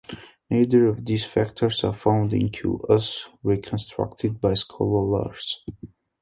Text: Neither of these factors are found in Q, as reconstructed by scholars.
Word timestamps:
Neither 0.49 0.87
of 0.87 1.05
these 1.05 1.25
factors 1.25 1.83
are 1.83 1.93
found 1.93 2.33
in 2.33 2.49
Q, 2.49 2.83
as 2.89 3.27
reconstructed 3.43 4.41
by 4.41 4.55
scholars. 4.55 5.63